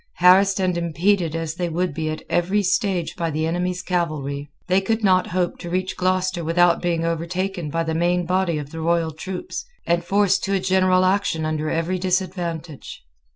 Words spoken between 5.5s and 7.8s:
to reach Gloucester without being overtaken